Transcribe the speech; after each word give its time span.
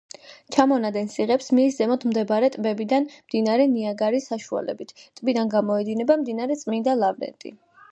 ჩამონადენს 0.53 1.17
იღებს 1.19 1.49
მის 1.57 1.75
ზემოთ 1.81 2.05
მდებარე 2.13 2.49
ტბებიდან 2.55 3.05
მდინარე 3.11 3.69
ნიაგარის 3.75 4.27
საშუალებით, 4.33 4.97
ტბიდან 5.21 5.55
გამოედინება 5.55 6.21
მდინარე 6.25 6.61
წმინდა 6.65 7.01
ლავრენტი. 7.07 7.57